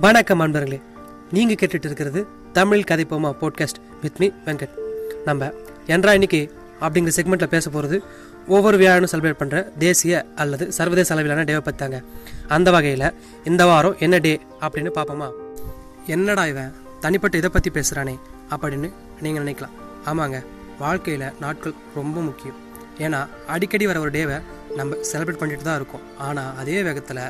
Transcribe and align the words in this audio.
வணக்கம் 0.00 0.40
அன்பர்களே. 0.40 0.80
நீங்க 1.32 1.52
கேட்டுட்டு 1.52 1.84
இருக்கிறது 1.84 2.26
Tamil 2.52 2.84
கதைப்போமா 2.90 3.34
podcast 3.40 3.80
with 4.02 4.16
me 4.18 4.30
Venkat. 4.44 4.70
நம்ம 5.24 5.52
என்றா 5.86 6.12
இன்னைக்கு 6.12 6.54
அப்படிங்கிற 6.80 7.10
செக்மெண்ட்ல 7.16 7.46
பேச 7.46 7.70
போறது 7.70 8.00
ஒவ்வொரு 8.46 8.78
வியாழனும் 8.78 9.06
செலிப்ரேட் 9.12 9.32
பண்ற 9.32 9.72
தேசிய 9.78 10.26
அல்லது 10.36 10.72
சர்வதேச 10.72 11.14
அளவிலான 11.14 11.42
டேவை 11.42 11.60
பத்தாங்க. 11.64 12.04
அந்த 12.48 12.70
வகையில 12.70 13.14
இந்த 13.44 13.66
வாரம் 13.66 13.96
என்ன 13.98 14.18
டே 14.18 14.40
அப்படின்னு 14.60 14.90
பார்ப்போமா? 14.94 15.30
என்னடா 16.06 16.46
இவன்? 16.46 16.72
தனிப்பட்ட 17.00 17.36
இதை 17.36 17.50
பத்தி 17.50 17.70
பேசுறானே 17.70 18.18
அப்படின்னு 18.50 18.92
நீங்க 19.20 19.40
நினைக்கலாம். 19.40 19.76
ஆமாங்க 20.06 20.44
வாழ்க்கையில 20.80 21.32
நாட்கள் 21.40 21.74
ரொம்ப 21.94 22.20
முக்கியம். 22.20 22.56
ஏன்னா 22.98 23.26
அடிக்கடி 23.46 23.86
வர 23.86 24.00
ஒரு 24.00 24.10
டேவை 24.10 24.40
நம்ம 24.78 24.96
செலிப்ரேட் 25.10 25.40
பண்ணிட்டு 25.40 25.64
தான் 25.66 25.78
இருக்கோம். 25.80 26.04
ஆனால் 26.26 26.50
அதே 26.60 26.76
வேகத்தில் 26.86 27.20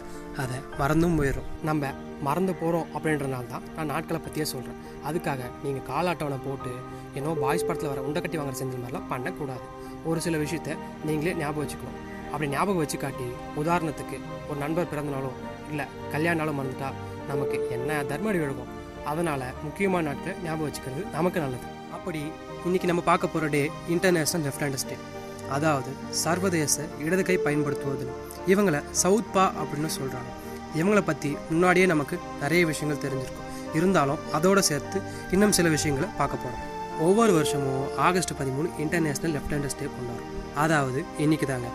அதை 0.43 0.57
மறந்தும் 0.81 1.17
போயிடும் 1.19 1.49
நம்ம 1.69 1.91
மறந்து 2.27 2.53
போகிறோம் 2.61 2.89
அப்படின்றனால 2.97 3.49
தான் 3.53 3.67
நான் 3.77 3.91
நாட்களை 3.93 4.19
பற்றியே 4.25 4.47
சொல்கிறேன் 4.53 4.79
அதுக்காக 5.09 5.43
நீங்கள் 5.65 5.87
கால 5.91 6.05
அட்டவணை 6.13 6.39
போட்டு 6.47 6.73
ஏன்னோ 7.19 7.33
பாய்ஸ் 7.43 7.67
படத்தில் 7.69 7.91
வர 7.93 8.03
உண்டை 8.07 8.21
கட்டி 8.23 8.39
வாங்குற 8.41 8.59
செஞ்ச 8.61 8.75
மாதிரிலாம் 8.83 9.09
பண்ணக்கூடாது. 9.13 9.65
ஒரு 10.11 10.19
சில 10.27 10.37
விஷயத்த 10.45 10.77
நீங்களே 11.09 11.35
ஞாபகம் 11.43 11.63
வச்சுக்கணும். 11.65 11.99
அப்படி 12.33 12.49
ஞாபகம் 12.55 12.83
வச்சு 12.83 12.99
காட்டி 13.05 13.27
உதாரணத்துக்கு 13.61 14.17
ஒரு 14.49 14.59
நண்பர் 14.65 14.91
பிறந்தனாலும் 14.93 15.39
இல்லை 15.73 15.87
கல்யாண 16.15 16.39
நாளும் 16.41 16.59
மறந்துட்டா 16.61 16.91
நமக்கு 17.31 17.59
என்ன 17.77 18.01
தர்மடி 18.11 18.41
விழுகும் 18.43 18.73
அதனால் 19.13 19.47
முக்கியமான 19.67 20.05
நாட்களை 20.09 20.35
ஞாபகம் 20.47 20.69
வச்சுக்கிறது 20.69 21.05
நமக்கு 21.17 21.39
நல்லது. 21.45 21.69
அப்படி 21.99 22.21
இன்னைக்கு 22.67 22.91
நம்ம 22.91 23.05
பார்க்க 23.11 23.35
போகிற 23.35 23.49
day 23.57 23.63
international 23.95 24.45
left 24.47 24.65
handers 24.65 24.89
day 24.91 24.99
அதாவது 25.49 25.91
சர்வதேச 26.23 26.75
இடது 27.07 27.23
கை 27.23 27.37
பயன்படுத்துவது 27.47 28.07
இவங்களை 28.53 28.81
சவுத் 29.03 29.33
பா 29.33 29.45
அப்படின்னு 29.61 29.91
சொல்கிறாங்க 29.99 30.31
இவங்களை 30.79 31.03
பற்றி 31.03 31.31
முன்னாடியே 31.51 31.87
நமக்கு 31.87 32.17
நிறைய 32.41 32.63
விஷயங்கள் 32.67 33.05
தெரிஞ்சிருக்கும். 33.05 33.45
இருந்தாலும் 33.75 34.21
அதோடு 34.33 34.63
சேர்த்து 34.63 34.99
இன்னும் 35.35 35.55
சில 35.59 35.69
விஷயங்களை 35.69 36.09
பார்க்க 36.19 36.45
போகிறோம் 36.45 36.65
ஒவ்வொரு 37.07 37.33
வருஷமும் 37.33 37.89
ஆகஸ்ட் 38.07 38.39
பதிமூணு 38.41 38.69
இன்டர்நேஷ்னல் 38.85 39.35
லெஃப்ட் 39.37 39.53
ஹேண்டர்ஸ் 39.55 39.79
டே 39.81 39.89
கொண்டாடும் 39.97 40.33
அதாவது 40.55 41.01
இன்னைக்கு 41.19 41.47
தாங்க. 41.47 41.69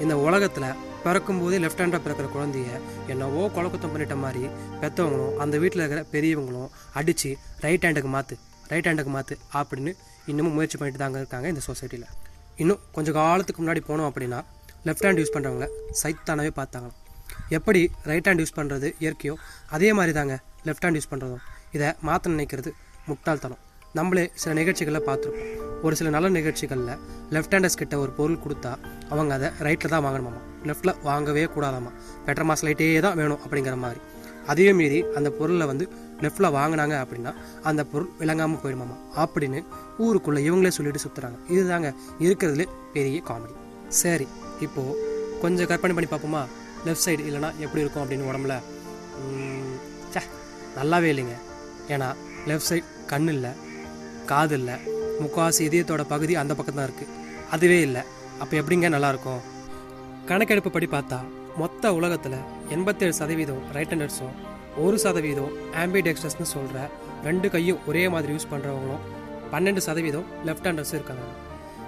இந்த 0.00 0.14
உலகத்தில் 0.26 0.68
பிறக்கும்போதே 1.04 1.58
லெஃப்ட் 1.64 1.82
ஹேண்டாக 1.82 2.00
பிறக்கிற 2.04 2.28
குழந்தைய 2.34 2.70
என்னவோ 3.12 3.42
குழக்கத்தம் 3.56 3.92
பண்ணிட்ட 3.92 4.16
மாதிரி 4.24 4.42
பெற்றவங்களும் 4.82 5.36
அந்த 5.44 5.58
வீட்டில் 5.58 5.82
இருக்கிற 5.82 6.02
பெரியவங்களும் 6.14 6.70
அடித்து 6.94 7.30
ரைட் 7.66 7.86
ஹேண்டுக்கு 7.86 8.10
மாற்று 8.16 8.36
ரைட் 8.72 8.88
ஹேண்டுக்கு 8.88 9.12
மாற்று 9.16 9.36
அப்படின்னு 9.60 9.92
இன்னமும் 10.26 10.56
முயற்சி 10.58 10.78
பண்ணிட்டு 10.78 11.02
தாங்க 11.04 11.18
இருக்காங்க 11.18 11.48
இந்த 11.48 11.62
சொசைட்டியில் 11.68 12.08
இன்னும் 12.62 12.80
கொஞ்சம் 12.96 13.16
காலத்துக்கு 13.20 13.60
முன்னாடி 13.62 13.82
போனோம் 13.88 14.08
அப்படின்னா 14.10 14.40
லெஃப்ட் 14.86 15.06
ஹேண்ட் 15.06 15.20
யூஸ் 15.20 15.32
பண்ணுறவங்க 15.34 15.66
சைத்தானவே 16.00 16.50
பார்த்தாங்க. 16.58 16.88
எப்படி 17.56 17.80
ரைட் 18.10 18.28
ஹேண்ட் 18.28 18.42
யூஸ் 18.42 18.56
பண்ணுறது 18.58 18.88
இயற்கையோ 19.02 19.34
அதே 19.76 19.88
மாதிரி 19.98 20.12
தாங்க 20.18 20.34
லெஃப்ட் 20.66 20.84
ஹேண்ட் 20.86 20.98
யூஸ் 20.98 21.10
பண்ணுறதும் 21.12 21.42
இதை 21.76 21.88
மாற்ற 22.08 22.32
நினைக்கிறது 22.34 22.70
முட்டாள்தனம். 23.08 23.62
நம்மளே 23.98 24.24
சில 24.40 24.52
நிகழ்ச்சிகளில் 24.60 25.06
பார்த்துருப்போம். 25.08 25.48
ஒரு 25.86 25.94
சில 25.98 26.08
நல்ல 26.16 26.28
நிகழ்ச்சிகளில் 26.38 26.92
லெஃப்ட் 27.34 27.54
ஹேண்டர்ஸ் 27.54 27.80
கிட்ட 27.80 27.94
ஒரு 28.02 28.12
பொருள் 28.18 28.42
கொடுத்தா 28.44 28.72
அவங்க 29.12 29.32
அதை 29.38 29.48
ரைட்டில் 29.66 29.92
தான் 29.94 30.04
வாங்கணுமாமா? 30.06 30.40
லெஃப்ட்டில் 30.68 30.94
வாங்கவே 31.08 31.44
கூடாதாமா? 31.54 31.90
பெட்டர் 32.26 32.48
மாஸ் 32.50 32.64
லைட்டே 32.66 32.88
தான் 33.06 33.18
வேணும் 33.20 33.40
அப்படிங்கிற 33.44 33.76
மாதிரி. 33.84 34.00
அதையும் 34.52 34.78
மீறி 34.80 35.00
அந்த 35.18 35.28
பொருளை 35.38 35.66
வந்து 35.72 35.84
லெஃப்டில் 36.24 36.54
வாங்கினாங்க 36.56 36.94
அப்படின்னா 37.02 37.32
அந்த 37.68 37.82
பொருள் 37.92 38.10
விளங்காமல் 38.20 38.60
போயிடுமாமா 38.62 38.96
அப்படின்னு 39.22 39.60
ஊருக்குள்ளே 40.04 40.40
இவங்களே 40.48 40.72
சொல்லிட்டு 40.76 41.04
சுற்றுறாங்க 41.04 41.38
இதுதாங்க 41.54 41.90
இருக்கிறதுல 42.26 42.66
பெரிய 42.94 43.22
காமெடி 43.30 43.54
சரி 44.02 44.26
இப்போது 44.66 45.08
கொஞ்சம் 45.42 45.68
கற்பனை 45.70 45.94
பண்ணி 45.96 46.10
பார்ப்போமா? 46.10 46.42
லெஃப்ட் 46.86 47.04
சைடு 47.06 47.22
இல்லைனா 47.28 47.50
எப்படி 47.64 47.82
இருக்கும் 47.82 48.02
அப்படின்னு 48.02 48.28
உடம்புல? 48.30 48.54
சே 50.14 50.20
நல்லாவே 50.76 51.08
இல்லைங்க. 51.12 51.36
ஏன்னா 51.94 52.08
லெஃப்ட் 52.48 52.68
சைடு 52.70 52.84
கண் 53.12 53.30
இல்லை 53.34 53.52
காது 54.30 54.56
இல்லை 54.58 54.76
முக்காவாசி 55.22 55.62
இதயத்தோட 55.68 56.02
பகுதி 56.12 56.34
அந்த 56.42 56.52
பக்கம் 56.58 56.78
தான் 56.78 56.88
இருக்குது 56.88 57.16
அதுவே 57.54 57.78
இல்லை. 57.86 58.02
அப்போ 58.42 58.54
எப்படிங்க 58.60 58.88
நல்லாயிருக்கும்? 58.94 59.40
கணக்கெடுப்பு 60.28 60.70
படி 60.70 60.86
பார்த்தா 60.92 61.18
மொத்த 61.62 61.92
உலகத்தில் 61.98 62.38
எண்பத்தேழு 62.76 63.14
சதவீதம் 63.20 63.64
ரைட் 63.76 63.92
ஹேண்டர்ஸும் 63.92 64.36
ஒரு 64.84 64.96
சதவீதம் 65.04 65.54
ஆம்பிடெக்ஸ்டர்ஸ்னு 65.82 66.46
சொல்கிற 66.54 66.78
ரெண்டு 67.28 67.46
கையும் 67.54 67.80
ஒரே 67.88 68.02
மாதிரி 68.14 68.34
யூஸ் 68.34 68.50
பண்ணுறவங்களும் 68.52 69.02
பன்னெண்டு 69.52 69.80
சதவீதம் 69.86 70.26
லெஃப்ட் 70.48 70.66
ஹேண்டர்ஸும் 70.68 70.98
இருக்காங்க. 70.98 71.24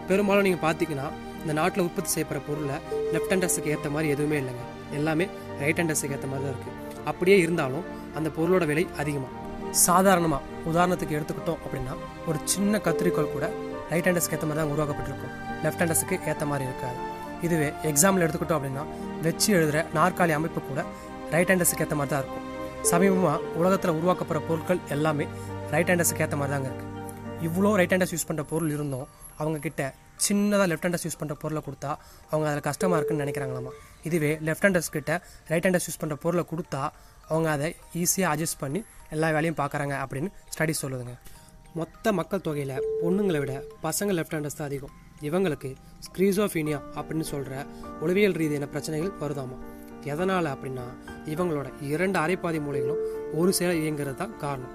பெரும்பாலும் 0.09 0.47
நீங்கள் 0.47 0.65
பார்த்தீங்கன்னா 0.67 1.07
இந்த 1.43 1.53
நாட்டில் 1.59 1.85
உற்பத்தி 1.87 2.11
செய்யப்படுற 2.15 2.41
பொருளை 2.49 2.77
லெஃப்ட் 3.15 3.33
ஹேண்டர்ஸுக்கு 3.33 3.73
ஏற்ற 3.75 3.91
மாதிரி 3.95 4.09
எதுவுமே 4.15 4.37
இல்லைங்க. 4.43 4.65
எல்லாமே 4.99 5.27
ரைட் 5.61 5.81
ஹேண்டர்ஸுக்கு 5.81 6.17
ஏற்ற 6.17 6.29
மாதிரி 6.33 6.45
தான் 6.47 6.55
இருக்குது 6.55 7.07
அப்படியே 7.11 7.39
இருந்தாலும் 7.45 7.87
அந்த 8.19 8.29
பொருளோட 8.39 8.67
விலை 8.71 8.85
அதிகமாக 9.03 9.41
சாதாரணமாக 9.87 10.43
உதாரணத்துக்கு 10.71 11.17
எடுத்துக்கிட்டோம் 11.19 11.61
அப்படின்னா 11.65 11.95
ஒரு 12.29 12.39
சின்ன 12.53 12.81
கத்திரிக்கோள் 12.87 13.33
கூட 13.37 13.47
ரைட் 13.93 14.09
ஹேண்டர்ஸ்க்கு 14.09 14.37
ஏற்ற 14.37 14.47
மாதிரி 14.49 14.63
தான் 14.63 14.73
உருவாக்கப்பட்டிருக்கும். 14.75 15.35
லெஃப்ட் 15.65 15.83
ஹேண்டர்ஸுக்கு 15.83 16.17
ஏற்ற 16.31 16.45
மாதிரி 16.53 16.65
இருக்காது. 16.71 16.99
இதுவே 17.47 17.69
எக்ஸாம்பிள் 17.91 18.25
எடுத்துக்கிட்டோம் 18.25 18.61
அப்படின்னா 18.61 18.85
வச்சு 19.27 19.49
எழுதுகிற 19.59 19.81
நாற்காலி 19.99 20.35
அமைப்பு 20.39 20.63
கூட 20.71 20.83
ரைட் 21.35 21.53
ஹேண்டர்ஸுக்கு 21.53 21.85
ஏற்ற 21.87 21.97
மாதிரி 22.01 22.13
தான் 22.15 22.23
இருக்கும். 22.23 22.47
சமீபமாக 22.91 23.41
உலகத்தில் 23.61 23.97
உருவாக்கப்படுற 23.99 24.41
பொருட்கள் 24.49 24.81
எல்லாமே 24.95 25.25
ரைட் 25.75 25.91
ஹேண்டர்ஸுக்கு 25.91 26.25
ஏற்ற 26.25 26.37
மாதிரி 26.41 26.55
தாங்க 26.55 26.69
இருக்குது 26.71 26.91
இவ்வளோ 27.47 27.71
ரைட் 27.81 27.93
ஹேண்டர்ஸ் 27.95 28.15
யூஸ் 28.15 28.27
பண்ணுற 28.29 28.43
பொருள் 28.53 28.73
இருந்தோம் 28.77 29.07
அவங்கக்கிட்ட 29.41 29.83
சின்னதாக 30.27 30.67
லெஃப்ட் 30.71 30.85
ஹேண்டர்ஸ் 30.87 31.07
யூஸ் 31.07 31.19
பண்ணுற 31.21 31.35
பொருளை 31.43 31.61
கொடுத்தா 31.67 31.91
அவங்க 32.31 32.47
அதில் 32.51 32.67
கஷ்டமாக 32.69 32.99
இருக்குன்னு 32.99 33.25
நினைக்கிறாங்களாமா? 33.25 33.73
இதுவே 34.09 34.31
லெஃப்ட் 34.47 34.67
ஹேண்டர்ஸ் 34.67 34.91
கிட்ட 34.97 35.13
ரைட் 35.51 35.67
ஹேண்டர்ஸ் 35.67 35.87
யூஸ் 35.89 36.01
பண்ணுற 36.03 36.17
பொருளை 36.25 36.45
கொடுத்தா 36.51 36.83
அவங்க 37.31 37.49
அதை 37.57 37.69
ஈஸியாக 38.03 38.33
அட்ஜஸ்ட் 38.33 38.61
பண்ணி 38.63 38.81
எல்லா 39.15 39.29
வேலையும் 39.37 39.59
பார்க்குறாங்க 39.63 39.95
அப்படின்னு 40.05 40.31
ஸ்டடிஸ் 40.55 40.83
சொல்லுதுங்க. 40.85 41.15
மொத்த 41.81 42.13
மக்கள் 42.19 42.45
தொகையில் 42.47 42.77
பொண்ணுங்களை 43.03 43.41
விட 43.45 43.55
பசங்க 43.87 44.13
லெஃப்ட் 44.19 44.35
ஹேண்டர்ஸ் 44.37 44.59
தான் 44.61 44.69
அதிகம். 44.71 44.95
இவங்களுக்கு 45.29 45.71
ஸ்க்ரீசோஃபீனியா 46.07 46.81
அப்படின்னு 46.99 47.27
சொல்கிற 47.33 47.55
உளவியல் 48.05 48.37
ரீதியான 48.43 48.69
பிரச்சனைகள் 48.75 49.13
வருதாமா? 49.23 49.59
எதனால் 50.05 50.45
அப்படின்னா 50.45 50.85
இவங்களோட 51.27 51.67
இரண்டு 51.81 52.19
அரைப்பாதி 52.19 52.61
மூலைகளும் 52.67 53.03
ஒரு 53.35 53.53
சேர 53.53 53.73
இயங்குறது 53.73 54.15
தான் 54.15 54.37
காரணம். 54.37 54.73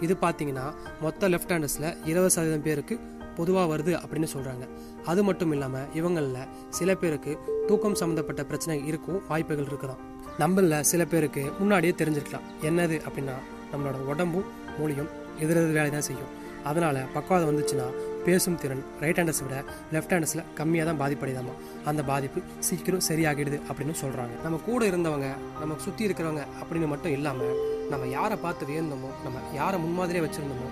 இது 0.00 0.14
பார்த்தீங்கன்னா 0.20 0.66
மொத்த 1.00 1.28
லெஃப்ட் 1.28 1.52
ஹேண்டர்ஸில் 1.54 1.96
இருபது 2.04 2.30
சதவீதம் 2.30 2.62
பேருக்கு 2.62 3.00
பொதுவாக 3.36 3.76
வருது 3.76 3.92
அப்படின்னு 4.02 4.28
சொல்கிறாங்க 4.34 4.64
அது 5.04 5.24
மட்டும் 5.24 5.52
இல்லாமல் 5.52 5.86
இவங்களில் 5.94 6.48
சில 6.68 6.94
பேருக்கு 6.94 7.38
தூக்கம் 7.66 7.94
சம்மந்தப்பட்ட 7.94 8.44
பிரச்சனை 8.44 8.86
இருக்கும் 8.86 9.22
வாய்ப்புகள் 9.28 9.64
இருக்குதான் 9.64 10.00
நம்மளில் 10.38 10.80
சில 10.80 11.04
பேருக்கு 11.04 11.52
முன்னாடியே 11.58 11.94
தெரிஞ்சிருக்கலாம். 11.98 12.46
என்னது 12.62 12.98
அப்படின்னா 13.06 13.36
நம்மளோட 13.72 13.98
உடம்பும் 14.06 14.44
மூலியும் 14.78 15.10
எதிரெதிர் 15.38 15.76
வேலை 15.78 15.90
தான் 15.90 16.08
செய்யும். 16.10 16.32
அதனால் 16.64 17.06
பக்கவாதம் 17.14 17.50
வந்துச்சுன்னா 17.50 17.86
பேசும் 18.26 18.58
திறன் 18.62 18.82
ரைட் 19.02 19.18
ஹேண்டர்ஸை 19.20 19.44
விட 19.46 19.56
லெஃப்ட் 19.94 20.12
ஹேண்டர்ஸில் 20.14 20.42
கம்மியாக 20.58 20.86
தான் 20.88 21.00
பாதிப்படையுதாமா? 21.02 21.54
அந்த 21.90 22.00
பாதிப்பு 22.10 22.40
சீக்கிரம் 22.68 23.04
சரியாகிடுது 23.08 23.58
அப்படின்னு 23.68 23.94
சொல்கிறாங்க 24.02 24.34
நம்ம 24.44 24.60
கூட 24.68 24.82
இருந்தவங்க 24.90 25.28
நம்ம 25.60 25.76
சுற்றி 25.84 26.04
இருக்கிறவங்க 26.08 26.44
அப்படின்னு 26.60 26.88
மட்டும் 26.92 27.14
இல்லாமல் 27.18 27.54
நம்ம 27.92 28.06
யாரை 28.16 28.36
பார்த்து 28.44 28.68
வியந்தோமோ 28.70 29.10
நம்ம 29.24 29.38
யாரை 29.60 29.78
முன்மாதிரியே 29.84 30.24
வச்சுருந்தோமோ 30.26 30.68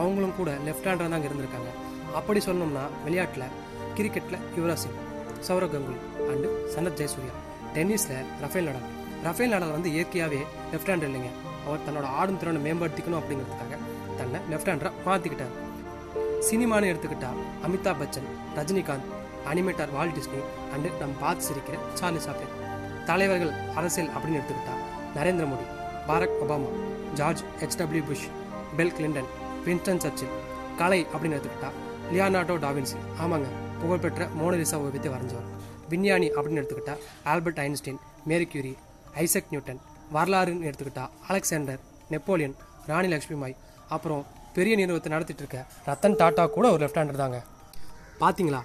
அவங்களும் 0.00 0.36
கூட 0.40 0.50
லெஃப்ட் 0.66 0.88
ஹேண்டர் 0.88 1.12
தாங்க 1.14 1.28
இருந்திருக்காங்க. 1.30 1.70
அப்படி 2.18 2.40
சொன்னோம்னா 2.46 2.84
விளையாட்டில் 3.06 3.48
கிரிக்கெட்டில் 3.96 4.44
யுவராஜ் 4.58 4.82
சிங் 4.84 4.98
சௌரவ் 5.48 5.72
கங்குலி 5.74 5.98
அண்டு 6.32 6.48
சனத் 6.74 6.98
ஜெயசூர்யா. 7.00 7.34
டென்னிஸில் 7.76 8.28
ரஃபேல் 8.44 8.68
நடால். 8.68 8.86
ரஃபேல் 9.26 9.52
நடால் 9.54 9.74
வந்து 9.76 9.90
இயற்கையாகவே 9.96 10.40
லெஃப்ட் 10.72 10.92
ஹேண்டர் 10.92 11.10
இல்லைங்க. 11.10 11.32
அவர் 11.66 11.84
தன்னோட 11.88 12.06
ஆடும் 12.20 12.38
திறனை 12.42 12.62
மேம்படுத்திக்கணும் 12.66 13.20
அப்படிங்கிறதுக்காக 13.20 13.76
தன்னை 14.20 14.40
லெஃப்ட் 14.52 14.70
ஹேண்டராக 14.72 15.04
மாற்றிக்கிட்டார் 15.08 15.52
சினிமான்னு 16.46 16.90
எடுத்துக்கிட்டா 16.92 17.30
Amitabh 17.66 17.98
Bachchan 18.00 18.28
Rajinikanth 18.56 19.08
animator 19.50 19.92
Walt 19.92 20.12
Disney 20.16 20.40
and 20.74 20.88
நம்ம 21.00 21.14
பார்த்து 21.20 21.44
சிரிக்கிற 21.48 21.76
சார்லி 21.94 22.20
சாப்ளின். 22.26 22.54
தலைவர்கள் 23.06 23.52
அரசியல் 23.74 24.10
அப்படின்னு 24.16 24.40
எடுத்துக்கிட்டா 24.40 24.74
Narendra 25.16 25.46
Modi 25.52 25.66
Barack 26.08 26.36
Obama 26.44 26.70
George 27.14 27.42
HW 27.60 28.04
Bush 28.08 28.26
Bill 28.76 28.92
Clinton 28.98 29.30
Winston 29.66 30.02
Churchill 30.04 30.34
கலை 30.78 31.00
அப்படின்னு 31.14 31.38
எடுத்துக்கிட்டா 31.38 31.70
லியானார்டோ 32.12 32.56
டாவின்சி 32.66 32.98
ஆமாங்க 33.20 33.48
புகழ்பெற்ற 33.80 34.28
மோனலிசா 34.40 34.78
ஓவியத்தை 34.84 35.10
வரைஞ்சவர். 35.12 35.48
விஞ்ஞானி 35.88 36.28
அப்படின்னு 36.30 36.60
எடுத்துக்கிட்டா 36.62 36.94
Albert 37.24 37.58
Einstein 37.58 37.98
Marie 38.24 38.46
Curie 38.52 38.74
Isaac 39.14 39.50
Newton. 39.50 39.80
வரலாறுன்னு 40.14 40.68
எடுத்துக்கிட்டா 40.68 41.04
அலெக்சாண்டர் 41.28 41.80
நெப்போலியன் 42.10 42.54
ராணி 42.86 43.08
லக்ஷ்மிபாய் 43.14 43.56
அப்புறம் 43.88 44.24
பெரிய 44.56 44.72
நிறுவனத்தை 44.80 45.10
நடத்திட்டு 45.14 45.42
இருக்க 45.44 45.60
ரத்தன் 45.88 46.18
டாட்டா 46.20 46.44
கூட 46.56 46.66
ஒரு 46.74 46.80
லெஃப்ட் 46.84 47.00
ஹேண்டர் 47.00 47.22
தாங்க. 47.24 47.38
பார்த்தீங்களா 48.22 48.60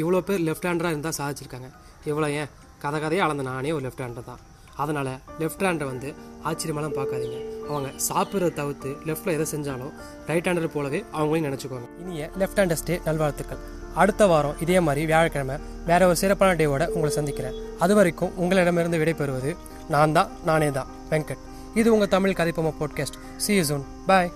இவ்வளோ 0.00 0.20
பேர் 0.28 0.44
லெஃப்ட் 0.48 0.66
ஹேண்டராக 0.68 0.94
இருந்தால் 0.94 1.18
சாதிச்சிருக்காங்க. 1.20 1.68
இவ்வளோ 2.10 2.28
ஏன்? 2.40 2.50
கதை 2.82 2.98
கதையாக 3.02 3.26
அளந்த 3.26 3.44
நானே 3.50 3.72
ஒரு 3.76 3.84
லெஃப்ட் 3.86 4.02
ஹேண்டர் 4.04 4.28
தான். 4.30 4.40
அதனால் 4.82 5.10
லெஃப்ட் 5.40 5.64
ஹேண்டரை 5.66 5.86
வந்து 5.90 6.08
ஆச்சரியமெல்லாம் 6.48 6.96
பார்க்காதீங்க. 6.98 7.38
அவங்க 7.68 7.88
சாப்பிட்றத 8.08 8.54
தவிர்த்து 8.60 8.90
லெஃப்ட்டில் 9.08 9.34
எதை 9.36 9.46
செஞ்சாலும் 9.54 9.92
ரைட் 10.30 10.48
ஹேண்டர் 10.48 10.74
போலவே 10.76 11.00
அவங்களையும் 11.18 11.46
நினச்சிக்கோங்க 11.48 11.88
இனிய 12.02 12.30
லெஃப்ட் 12.42 12.60
ஹேண்டர்ஸ் 12.60 12.86
டே 12.88 12.96
நல்வாழ்த்துக்கள். 13.08 13.62
அடுத்த 14.02 14.26
வாரம் 14.32 14.58
இதே 14.64 14.78
மாதிரி 14.86 15.02
வியாழக்கிழமை 15.10 15.56
வேற 15.90 16.02
ஒரு 16.10 16.18
சிறப்பான 16.22 16.52
டேவோட 16.60 16.84
உங்களை 16.94 17.12
சந்திக்கிறேன். 17.18 17.56
அது 17.84 17.94
வரைக்கும் 17.98 18.34
உங்களிடமிருந்து 18.42 19.00
விடைபெறுவது 19.02 19.52
நான் 19.94 20.14
தான் 20.18 20.30
நானே 20.50 20.70
தான் 20.78 20.90
வெங்கட். 21.12 21.42
இது 21.80 21.88
உங்கள் 21.94 22.12
Tamil 22.14 22.38
கதைப்போமா 22.38 22.72
podcast 22.80 23.18
see 23.44 23.52
you 23.58 23.64
soon 23.70 23.84
bye 24.08 24.32